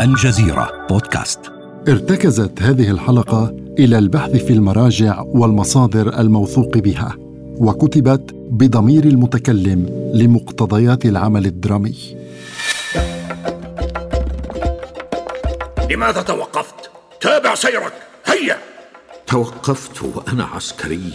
[0.00, 1.40] الجزيرة بودكاست.
[1.88, 7.14] ارتكزت هذه الحلقة إلى البحث في المراجع والمصادر الموثوق بها
[7.58, 12.16] وكتبت بضمير المتكلم لمقتضيات العمل الدرامي.
[15.90, 16.90] لماذا توقفت؟
[17.20, 17.92] تابع سيرك
[18.26, 18.58] هيا!
[19.26, 21.12] توقفت وأنا عسكري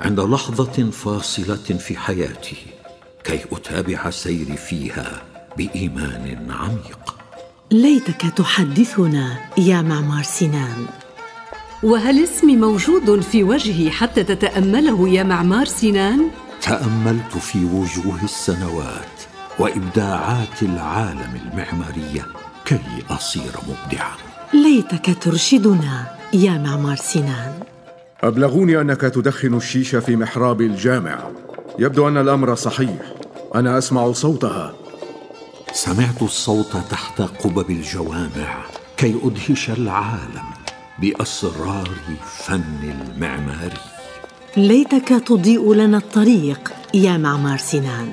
[0.00, 2.56] عند لحظة فاصلة في حياتي
[3.24, 5.22] كي أتابع سيري فيها
[5.56, 7.19] بإيمان عميق.
[7.72, 10.86] ليتك تحدثنا يا معمار سنان.
[11.82, 16.30] وهل اسمي موجود في وجهي حتى تتأمله يا معمار سنان؟
[16.62, 19.16] تأملت في وجوه السنوات
[19.58, 22.26] وإبداعات العالم المعمارية
[22.64, 24.14] كي أصير مبدعا.
[24.54, 27.52] ليتك ترشدنا يا معمار سنان.
[28.22, 31.18] أبلغوني أنك تدخن الشيشة في محراب الجامع.
[31.78, 33.02] يبدو أن الأمر صحيح.
[33.54, 34.74] أنا أسمع صوتها.
[35.72, 38.62] سمعت الصوت تحت قبب الجوامع
[38.96, 40.44] كي أدهش العالم
[40.98, 41.90] بأسرار
[42.26, 43.80] فن المعماري.
[44.56, 48.12] ليتك تضيء لنا الطريق يا معمار سنان.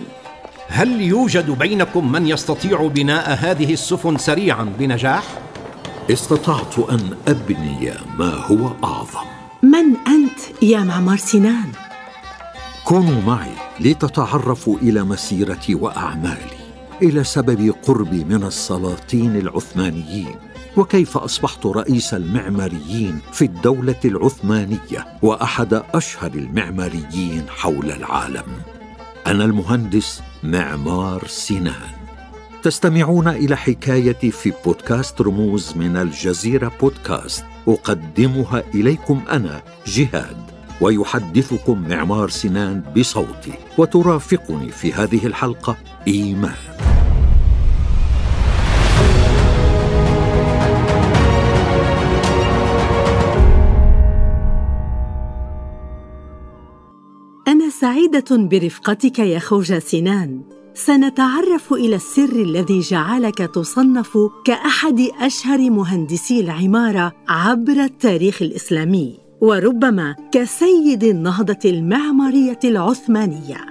[0.67, 5.23] هل يوجد بينكم من يستطيع بناء هذه السفن سريعا بنجاح؟
[6.11, 9.28] استطعت أن أبني ما هو أعظم.
[9.63, 11.72] من أنت يا معمار سنان؟
[12.83, 16.56] كونوا معي لتتعرفوا إلى مسيرتي وأعمالي.
[17.02, 20.36] إلى سبب قربي من السلاطين العثمانيين
[20.78, 28.45] وكيف أصبحت رئيس المعماريين في الدولة العثمانية وأحد أشهر المعماريين حول العالم.
[29.28, 31.98] أنا المهندس معمار سنان
[32.64, 37.45] تستمعون إلى حكايتي في بودكاست رموز من الجزيرة بودكاست.
[37.68, 40.38] أقدمها إليكم أنا جهاد
[40.81, 45.75] ويحدثكم معمار سنان بصوتي وترافقني في هذه الحلقة
[46.08, 46.86] إيمان.
[57.83, 60.41] أنا سعيدة برفقتك يا خوجة سنان.
[60.73, 71.03] سنتعرف إلى السر الذي جعلك تصنف كأحد أشهر مهندسي العمارة عبر التاريخ الإسلامي وربما كسيد
[71.03, 73.65] النهضة المعمارية العثمانية.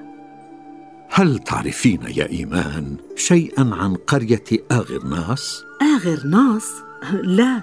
[1.10, 6.72] هل تعرفين يا إيمان شيئا عن قرية آغرناس؟ آغرناس؟
[7.22, 7.62] لا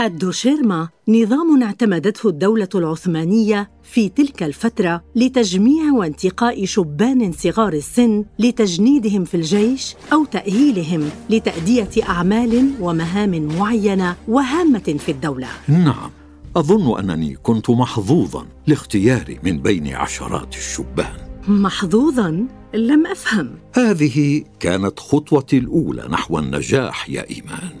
[0.00, 9.36] الدوشيرما نظام اعتمدته الدولة العثمانية في تلك الفترة لتجميع وانتقاء شبان صغار السن لتجنيدهم في
[9.36, 15.48] الجيش أو تأهيلهم لتأدية أعمال ومهام معينة وهامة في الدولة.
[15.68, 16.10] نعم
[16.56, 21.16] أظن أنني كنت محظوظا لاختياري من بين عشرات الشبان
[21.48, 23.50] محظوظاً لم أفهم.
[23.74, 27.76] هذه كانت خطوتي الأولى نحو النجاح يا إيمان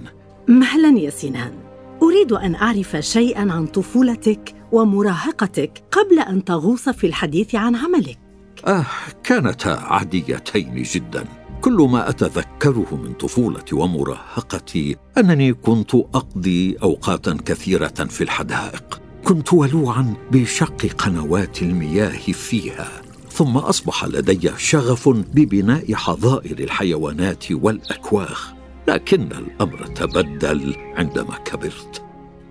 [0.48, 1.52] مهلا يا سنان
[2.02, 8.18] أريد أن أعرف شيئا عن طفولتك ومراهقتك قبل أن تغوص في الحديث عن عملك.
[8.66, 8.86] آه
[9.24, 11.24] كانتا عاديتين جدا.
[11.60, 19.00] كل ما أتذكره من طفولتي ومراهقتي أنني كنت أقضي أوقاتا كثيرة في الحدائق.
[19.24, 22.88] كنت ولوعا بشق قنوات المياه فيها.
[23.30, 28.61] ثم أصبح لدي شغف ببناء حظائر الحيوانات والأكواخ.
[28.92, 32.02] لكن الأمر تبدل عندما كبرت.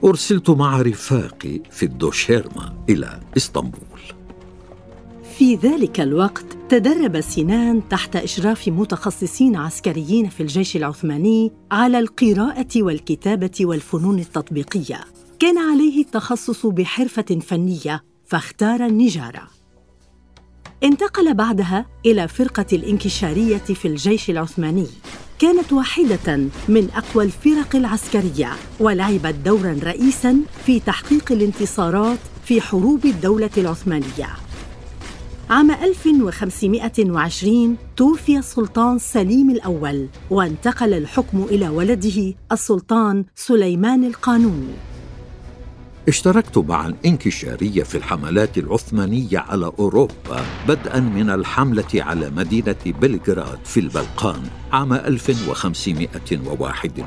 [0.03, 4.01] أرسلت مع رفاقي في الدوشيرما إلى إسطنبول.
[5.37, 13.57] في ذلك الوقت تدرب سنان تحت إشراف متخصصين عسكريين في الجيش العثماني على القراءة والكتابة
[13.61, 14.99] والفنون التطبيقية.
[15.39, 19.47] كان عليه التخصص بحرفة فنية فاختار النجارة.
[20.83, 24.87] انتقل بعدها إلى فرقة الانكشارية في الجيش العثماني.
[25.41, 26.37] كانت واحدة
[26.69, 28.49] من أقوى الفرق العسكرية
[28.79, 34.29] ولعبت دورا رئيسا في تحقيق الانتصارات في حروب الدولة العثمانية.
[35.49, 44.90] عام 1520 توفي السلطان سليم الأول وانتقل الحكم إلى ولده السلطان سليمان القانوني.
[46.07, 53.79] اشتركت مع الانكشارية في الحملات العثمانية على أوروبا بدءا من الحملة على مدينة بلغراد في
[53.79, 57.05] البلقان عام 1521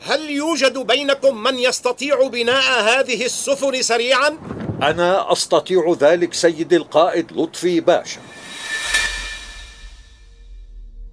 [0.00, 4.38] هل يوجد بينكم من يستطيع بناء هذه السفن سريعا؟
[4.82, 8.20] أنا أستطيع ذلك سيد القائد لطفي باشا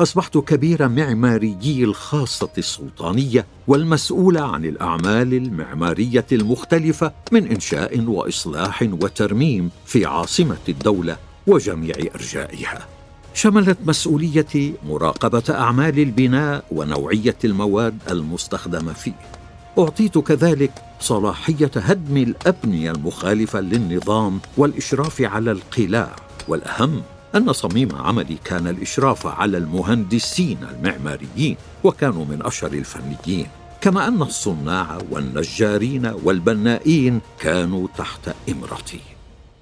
[0.00, 10.06] أصبحت كبير معماريي الخاصة السلطانية والمسؤول عن الأعمال المعمارية المختلفة من إنشاء وإصلاح وترميم في
[10.06, 11.16] عاصمة الدولة
[11.46, 12.86] وجميع أرجائها.
[13.34, 19.37] شملت مسؤوليتي مراقبة أعمال البناء ونوعية المواد المستخدمة فيه.
[19.78, 26.16] أعطيت كذلك صلاحية هدم الأبنية المخالفة للنظام والإشراف على القلاع.
[26.48, 27.02] والأهم
[27.34, 33.46] أن صميم عملي كان الإشراف على المهندسين المعماريين وكانوا من أشهر الفنيين
[33.80, 39.00] كما أن الصناع والنجارين والبنائين كانوا تحت إمرتي.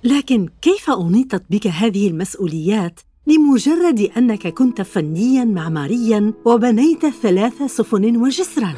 [0.04, 8.75] لكن كيف أنيطت بك هذه المسؤوليات؟ لمجرد أنك كنت فنيا معماريا وبنيت ثلاث سفن وجسرا.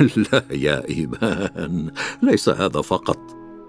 [0.32, 1.90] لا يا إيمان
[2.22, 3.18] ليس هذا فقط.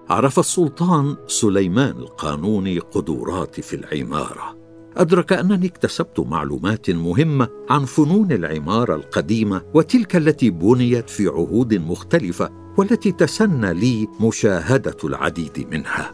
[0.10, 4.58] عرف السلطان سليمان القانوني قدراتي في العمارة.
[4.98, 12.50] أدرك أنني اكتسبت معلومات مهمة عن فنون العمارة القديمة وتلك التي بنيت في عهود مختلفة
[12.78, 16.12] والتي تسنى لي مشاهدة العديد منها.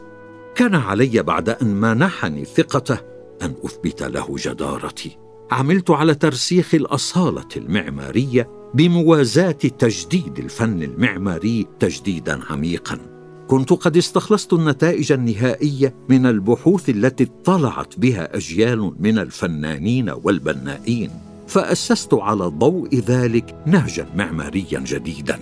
[0.56, 3.09] كان علي بعد أن منحني ثقته
[3.42, 5.18] أن أثبت له جدارتي.
[5.52, 13.00] عملت على ترسيخ الأصالة المعمارية بموازاة تجديد الفن المعماري تجديدا عميقا.
[13.48, 21.12] كنت قد استخلصت النتائج النهائية من البحوث التي اطلعت بها أجيال من الفنانين والبنائين.
[21.48, 25.40] فأسست على ضوء ذلك نهجا معماريا جديدا.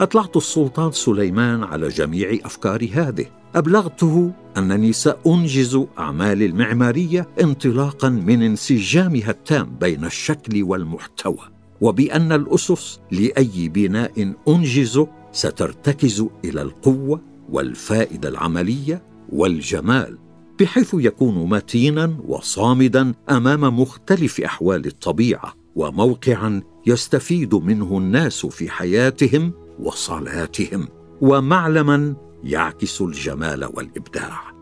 [0.00, 3.26] أطلعت السلطان سليمان على جميع افكار هذه.
[3.54, 11.38] أبلغته أنني سأنجز أعمالي المعمارية انطلاقا من انسجامها التام بين الشكل والمحتوى
[11.80, 20.18] وبأن الأسس لأي بناء انجزه سترتكز إلى القوة والفائدة العملية والجمال
[20.60, 30.88] بحيث يكون متينا وصامدا أمام مختلف أحوال الطبيعة وموقعا يستفيد منه الناس في حياتهم وصلاتهم
[31.20, 34.56] ومعلما يعكس الجمال والإبداع.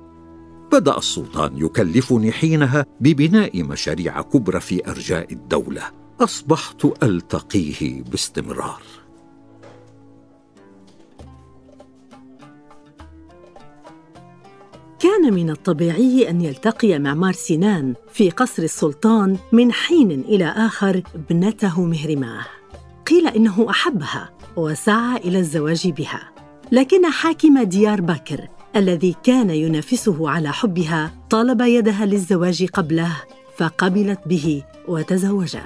[0.73, 5.83] بدأ السلطان يكلفني حينها ببناء مشاريع كبرى في أرجاء الدولة.
[6.21, 8.83] أصبحت ألتقيه باستمرار.
[14.99, 21.85] كان من الطبيعي أن يلتقي معمار سنان في قصر السلطان من حين إلى آخر ابنته
[21.85, 22.47] مهرماه.
[23.07, 26.34] قيل إنه أحبها وسعى إلى الزواج بها.
[26.73, 33.17] لكن حاكم ديار بكر الذي كان ينافسه على حبها طلب يدها للزواج قبله
[33.59, 35.65] فقبلت به وتزوجا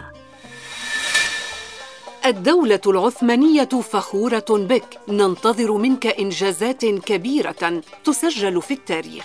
[2.27, 9.25] الدولة العثمانية فخورة بك، ننتظر منك إنجازات كبيرة تسجل في التاريخ.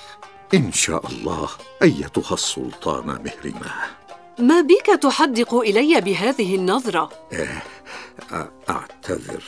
[0.54, 1.50] إن شاء الله
[1.82, 3.84] أيتها السلطانة مهرماه.
[4.40, 7.64] ما بك تحدق إلي بهذه النظرة؟ إيه
[8.70, 9.44] أعتذر،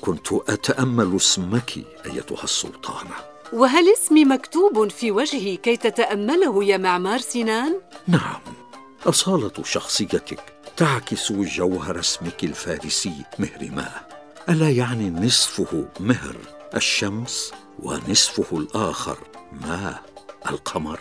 [0.00, 3.14] كنت أتأمل اسمك أيتها السلطانة.
[3.52, 8.40] وهل اسمي مكتوب في وجهي كي تتأمله يا معمار سنان؟ نعم،
[9.06, 10.40] أصالة شخصيتك
[10.76, 13.94] تعكس جوهر اسمك الفارسي مهرماه
[14.48, 16.36] ألا يعني نصفه مهر
[16.76, 17.52] الشمس
[17.82, 19.18] ونصفه الآخر
[19.52, 20.02] ماء
[20.50, 20.98] القمر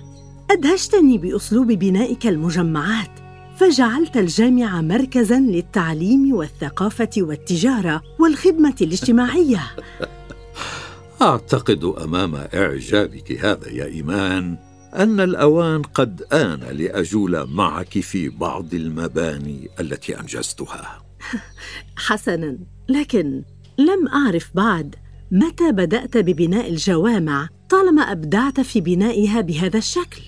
[0.51, 3.09] أدهشتني بأسلوب بنائك المجمعات
[3.57, 9.61] فجعلت الجامعة مركزا للتعليم والثقافة والتجارة والخدمة الاجتماعية.
[11.21, 14.57] أعتقد أمام إعجابك هذا يا إيمان
[14.95, 21.03] أن الأوان قد آن لأجول معك في بعض المباني التي أنجزتها.
[22.07, 22.57] حسنا
[22.89, 23.43] لكن
[23.77, 24.95] لم أعرف بعد
[25.31, 30.21] متى بدأت ببناء الجوامع طالما أبدعت في بنائها بهذا الشكل.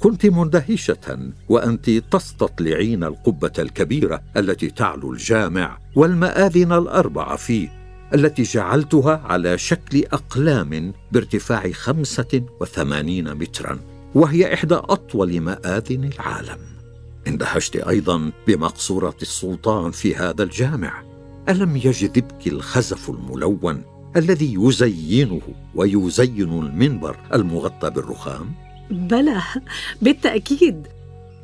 [0.00, 9.58] كنت مندهشة وأنت تستطلعين القبة الكبيرة التي تعلو الجامع والمآذن الاربعه فيه التي جعلتها على
[9.58, 13.78] شكل أقلام بارتفاع خمسة وثمانين مترا
[14.14, 16.58] وهي إحدى أطول مآذن العالم.
[17.26, 21.02] اندهشت أيضا بمقصورة السلطان في هذا الجامع.
[21.48, 25.40] ألم يجذبك الخزف الملون؟ الذي يزينه
[25.74, 28.52] ويزين المنبر المغطى بالرخام؟
[28.90, 29.42] بلى
[30.02, 30.86] بالتأكيد.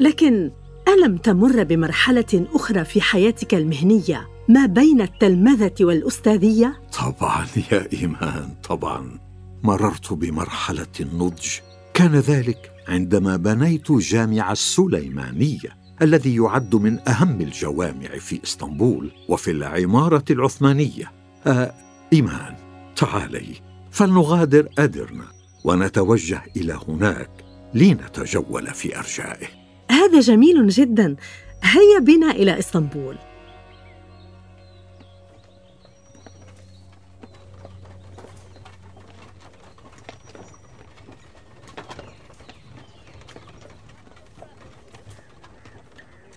[0.00, 0.50] لكن
[0.88, 9.18] ألم تمر بمرحلة أخرى في حياتك المهنية ما بين التلمذة والأستاذية؟ طبعا يا إيمان طبعا.
[9.62, 11.48] مررت بمرحلة النضج.
[11.94, 20.24] كان ذلك عندما بنيت جامع السليمانية الذي يعد من أهم الجوامع في إسطنبول وفي العمارة
[20.30, 21.12] العثمانية.
[21.46, 21.72] آه
[22.12, 22.56] إيمان
[22.96, 23.54] تعالي
[23.90, 25.24] فلنغادر أدرنا
[25.64, 27.30] ونتوجه إلى هناك
[27.74, 29.46] لنتجول في أرجائه.
[29.90, 31.16] هذا جميل جدا.
[31.62, 33.16] هيا بنا إلى إسطنبول.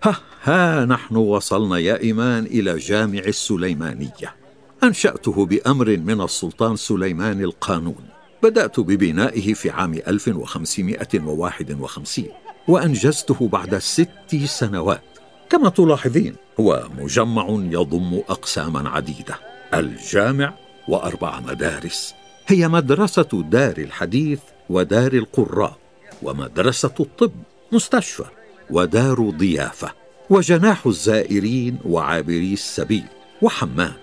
[0.03, 4.42] ها ها نحن وصلنا يا إيمان إلى جامع السليمانية.
[4.83, 8.05] أنشأته بأمر من السلطان سليمان القانون.
[8.43, 12.25] بدأت ببنائه في عام 1551
[12.67, 15.03] وأنجزته بعد ست سنوات.
[15.49, 19.35] كما تلاحظين هو مجمع يضم أقساما عديدة
[19.73, 20.53] الجامع
[20.87, 22.13] وأربع مدارس.
[22.47, 25.77] هي مدرسة دار الحديث ودار القراء
[26.23, 27.31] ومدرسة الطب
[27.71, 28.25] مستشفى
[28.69, 29.91] ودار ضيافة
[30.29, 33.03] وجناح الزائرين وعابري السبيل
[33.41, 34.02] وحمام.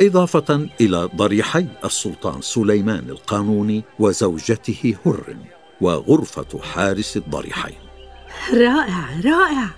[0.00, 5.36] إضافة إلى ضريحي السلطان سليمان القانوني وزوجته هر
[5.80, 7.78] وغرفة حارس الضريحين.
[8.52, 9.68] رائع رائع.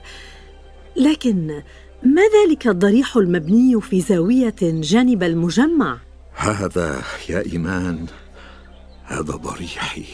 [0.96, 1.62] لكن
[2.02, 5.98] ما ذلك الضريح المبني في زاوية جانب المجمع؟
[6.34, 8.06] هذا يا إيمان
[9.04, 10.04] هذا ضريحي.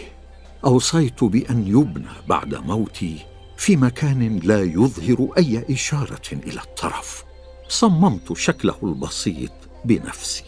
[0.65, 3.19] أوصيت بأن يبنى بعد موتي
[3.57, 7.25] في مكان لا يظهر أي إشارة إلى الطرف.
[7.69, 10.45] صممت شكله البسيط بنفسي.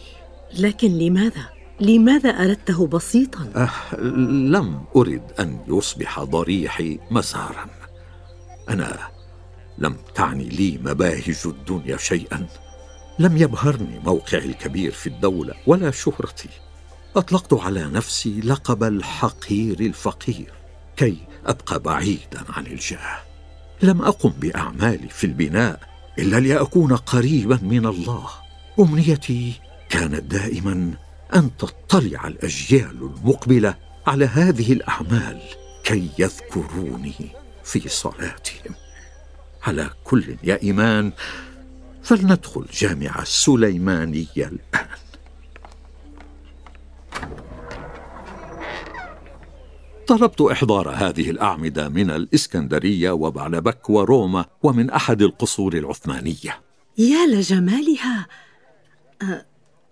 [0.59, 3.95] لكن لماذا؟ لماذا أردته بسيطا؟ أه
[4.25, 7.67] لم ارد أن يصبح ضريحي مسارا
[8.69, 8.97] أنا
[9.77, 12.47] لم تعني لي مباهج الدنيا شيئا.
[13.19, 16.49] لم يبهرني موقعي الكبير في الدولة ولا شهرتي.
[17.15, 20.51] أطلقت على نفسي لقب الحقير الفقير
[20.95, 23.17] كي أبقى بعيدا عن الجاه.
[23.81, 25.79] لم أقم بأعمالي في البناء
[26.19, 28.29] إلا لاكون قريبا من الله.
[28.79, 29.53] أمنيتي.
[29.89, 30.93] كانت دائما
[31.35, 33.75] أن تطلع الأجيال المقبلة
[34.07, 35.41] على هذه الأعمال
[35.83, 37.13] كي يذكروني
[37.63, 38.75] في صلاتهم.
[39.63, 41.11] على كل يا إيمان
[42.03, 44.87] فلندخل جامع السليمانيه الآن.
[50.07, 56.61] طلبت إحضار هذه الأعمدة من الإسكندرية وبعلبك وروما ومن أحد القصور العثمانية.
[56.97, 58.27] يا لجمالها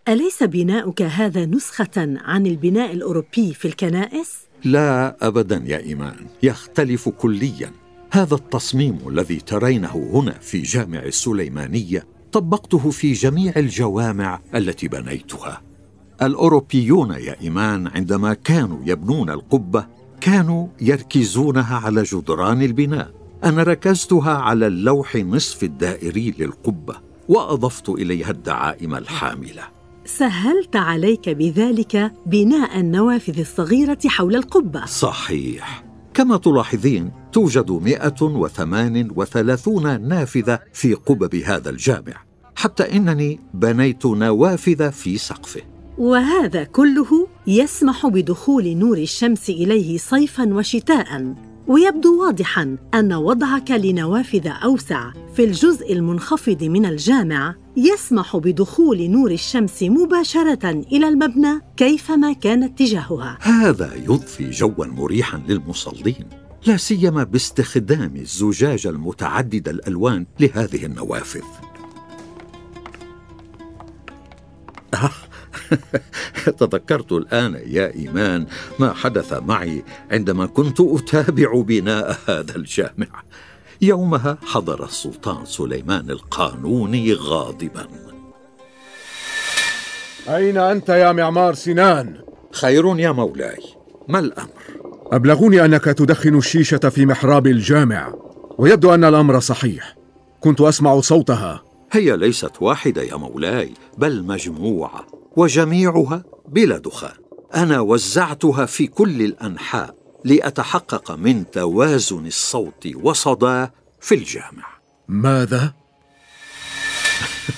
[0.08, 6.16] أليس بناؤك هذا نسخة عن البناء الأوروبي في الكنائس؟ لا ابدا يا إيمان.
[6.44, 7.72] يختلف كليا.
[8.12, 15.62] هذا التصميم الذي ترينه هنا في جامع السليمانية طبقته في جميع الجوامع التي بنيتها.
[16.22, 19.88] الأوروبيون يا إيمان عندما كانوا يبنون القبة
[20.22, 23.12] كانوا يركزونها على جدران البناء.
[23.44, 27.05] أنا ركزتها على اللوح نصف الدائري للقبة.
[27.28, 29.64] وأضفت إليها الدعائم الحاملة.
[30.06, 34.86] سهلت عليك بذلك بناء النوافذ الصغيرة حول القبة.
[34.86, 35.84] صحيح.
[36.14, 42.14] كما تلاحظين توجد 138 نافذة في قبب هذا الجامع
[42.56, 45.62] حتى إنني بنيت نوافذ في سقفه.
[45.98, 51.36] وهذا كله يسمح بدخول نور الشمس إليه صيفا وشتاء
[51.68, 59.84] ويبدو واضحا أن وضعك لنوافذ أوسع في الجزء المنخفض من الجامع يسمح بدخول نور الشمس
[59.84, 63.38] مباشرة إلى المبنى كيفما كان اتجاهها.
[63.42, 66.26] هذا يضفي جوا مريحا للمصلين
[66.66, 71.44] لا سيما باستخدام الزجاج المتعدد الألوان لهذه النوافذ.
[76.60, 78.46] تذكرت الآن يا إيمان
[78.80, 83.24] ما حدث معي عندما كنت أتابع بناء هذا الجامع.
[83.82, 87.88] يومها حضر السلطان سليمان القانوني غاضبا.
[90.30, 92.18] أين أنت يا معمار سنان؟
[92.52, 93.64] خير يا مولاي.
[94.08, 94.50] ما الأمر؟
[95.12, 98.14] أبلغوني أنك تدخن الشيشة في محراب الجامع
[98.58, 99.96] ويبدو أن الأمر صحيح.
[100.40, 101.65] كنت أسمع صوتها.
[101.96, 107.16] هي ليست واحدة يا مولاي بل مجموعة وجميعها بلا دخان.
[107.56, 114.66] أنا وزعتها في كل الأنحاء لأتحقق من توازن الصوت وصداه في الجامع.
[115.08, 115.74] ماذا؟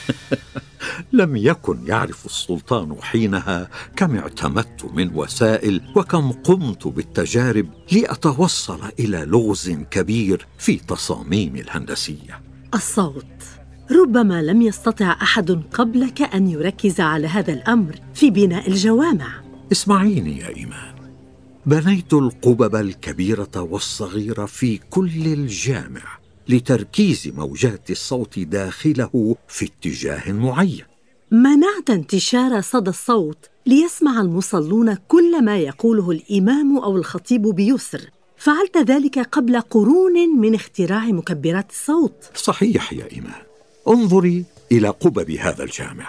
[1.13, 9.69] لم يكن يعرف السلطان حينها كم اعتمدت من وسائل وكم قمت بالتجارب لأتوصل إلى لغز
[9.91, 12.41] كبير في تصاميمي الهندسية.
[12.75, 13.56] الصوت.
[13.91, 19.27] ربما لم يستطع أحد قبلك أن يركز على هذا الأمر في بناء الجوامع.
[19.71, 20.95] اسمعيني يا إيمان.
[21.65, 26.01] بنيت القبب الكبيرة والصغيرة في كل الجامع
[26.49, 30.85] لتركيز موجات الصوت داخله في اتجاه معين.
[31.31, 38.09] منعت انتشار صدى الصوت ليسمع المصلون كل ما يقوله الإمام أو الخطيب بيسر.
[38.37, 42.31] فعلت ذلك قبل قرون من اختراع مكبرات الصوت.
[42.35, 43.46] صحيح يا إيمان.
[43.87, 46.07] انظري إلى قبب هذا الجامع.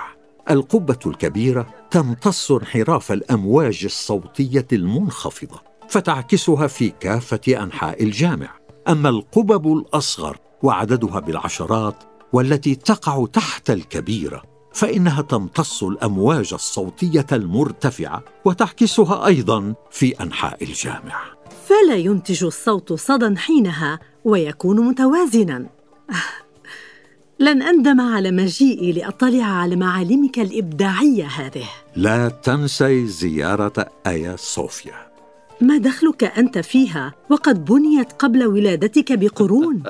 [0.51, 8.49] القبة الكبيرة تمتص انحراف الأمواج الصوتية المنخفضة فتعكسها في كافة أنحاء الجامع.
[8.89, 11.95] أما القبب الأصغر وعددها بالعشرات
[12.33, 21.21] والتي تقع تحت الكبيرة فإنها تمتص الأمواج الصوتية المرتفعة وتعكسها أيضا في أنحاء الجامع.
[21.67, 25.67] فلا ينتج الصوت صدى حينها ويكون متوازنا.
[27.41, 31.65] لن أندم على مجيئي لأطلع على معالمك الإبداعية هذه.
[31.97, 35.09] لا تنسي زيارة آيا صوفيا.
[35.61, 39.83] ما دخلك أنت فيها وقد بنيت قبل ولادتك بقرون؟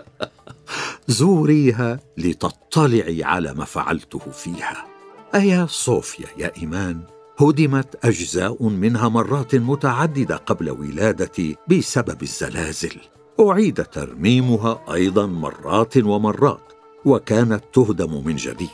[1.09, 4.87] زوريها لتطلعي على ما فعلته فيها.
[5.35, 7.01] آيا صوفيا يا إيمان
[7.41, 12.97] هدمت أجزاء منها مرات متعددة قبل ولادتي بسبب الزلازل.
[13.41, 16.68] أعيد ترميمها أيضا مرات ومرات.
[17.09, 18.69] وكانت تهدم من جديد.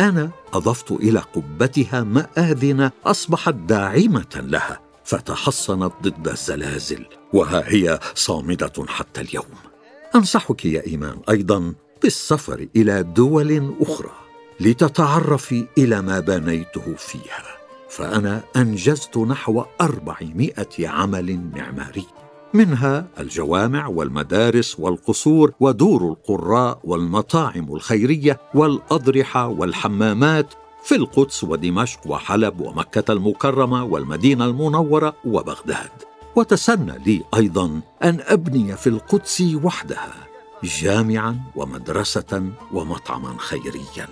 [0.00, 9.20] أنا أضفت إلى قبتها ماذن أصبحت داعمة لها فتحصنت ضد الزلازل وها هي صامدة حتى
[9.20, 9.44] اليوم.
[10.14, 14.12] أنصحك يا إيمان أيضا بالسفر إلى دول أخرى
[14.60, 17.44] لتتعرفي إلى ما بنيته فيها.
[17.90, 22.06] فأنا أنجزت نحو أربعمائة عمل معماري.
[22.54, 33.12] منها الجوامع والمدارس والقصور ودور القراء والمطاعم الخيرية والأضرحة والحمامات في القدس ودمشق وحلب ومكة
[33.12, 35.90] المكرمة والمدينة المنورة وبغداد.
[36.36, 40.14] وتسنى لي أيضا أن أبني في القدس وحدها
[40.64, 44.08] جامعا ومدرسة ومطعما خيريا.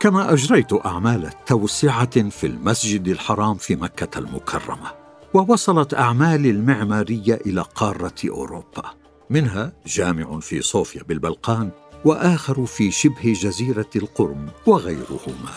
[0.00, 5.07] كما أجريت أعمال توسعة في المسجد الحرام في مكة المكرمة.
[5.34, 8.84] ووصلت اعمالي المعمارية إلى قارة أوروبا.
[9.30, 11.70] منها جامع في صوفيا بالبلقان
[12.04, 15.54] وآخر في شبه جزيرة القرم وغيرهما.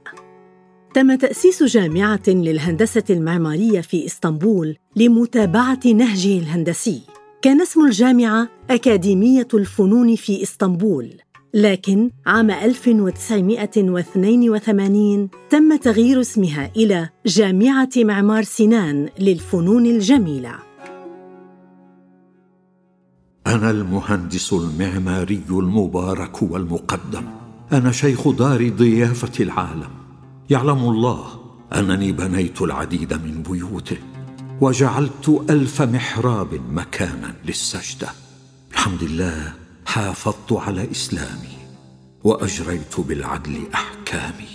[0.93, 7.01] تم تأسيس جامعة للهندسة المعمارية في إسطنبول لمتابعة نهجه الهندسي.
[7.41, 11.09] كان اسم الجامعة أكاديمية الفنون في إسطنبول.
[11.55, 20.55] لكن عام 1982 تم تغيير اسمها إلى جامعة معمار سنان للفنون الجميلة.
[23.47, 27.25] أنا المهندس المعماري المبارك والمقدم.
[27.71, 29.89] أنا شيخ دار ضيافة العالم.
[30.49, 31.25] يعلم الله
[31.75, 33.97] أنني بنيت العديد من بيوته
[34.61, 38.07] وجعلت ألف محراب مكانا للسجدة.
[38.71, 41.57] بحمد الله حافظت على إسلامي
[42.23, 44.53] وأجريت بالعدل أحكامي.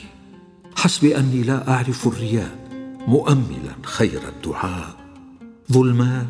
[0.77, 2.69] حسب أني لا أعرف الرياء
[3.07, 4.97] مؤملا خير الدعاء.
[5.73, 6.27] ذو المال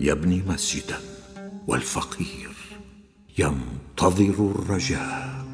[0.00, 0.98] يبني مسجدا
[1.66, 2.50] والفقير
[3.38, 5.46] ينتظر الرجاء.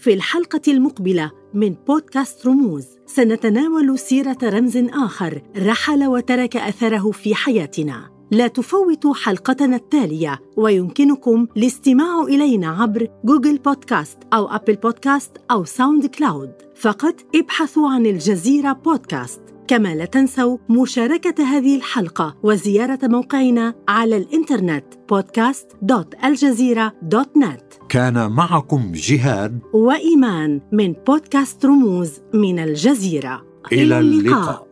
[0.00, 8.15] في الحلقة المقبلة من بودكاست رموز سنتناول سيرة رمز آخر رحل وترك أثره في حياتنا.
[8.30, 16.52] لا تفوتوا حلقتنا التالية ويمكنكم الاستماع إلينا عبر Google Podcast أو Apple Podcast أو SoundCloud.
[16.76, 19.40] فقط ابحثوا عن الجزيرة بودكاست.
[19.68, 30.60] كما لا تنسوا مشاركة هذه الحلقة وزيارة موقعنا على الإنترنت podcast.aljazeera.net كان معكم جهاد وإيمان
[30.72, 33.42] من بودكاست رموز من الجزيرة.
[33.72, 34.66] إلى اللقاء.